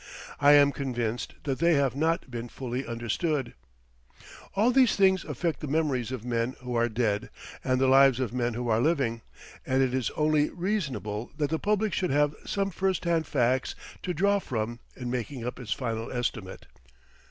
[0.39, 3.53] I am convinced that they have not been fully understood.
[4.55, 7.29] All these things affect the memories of men who are dead
[7.63, 9.21] and the lives of men who are living,
[9.63, 14.11] and it is only reasonable that the public should have some first hand facts to
[14.11, 16.65] draw from in making up its final estimate.